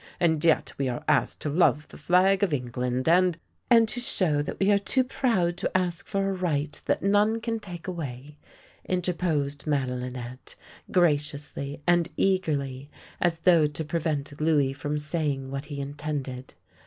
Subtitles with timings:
[0.19, 3.37] "And yet we are asked to love the flag of England and
[3.69, 7.39] ""And to show that we are too proud to ask for a right that none
[7.39, 8.39] can take away,"
[8.83, 10.55] interposed Madeli nette,
[10.89, 12.89] graciously and eagerly,
[13.21, 16.55] as though to prevent Louis from saying what he intended.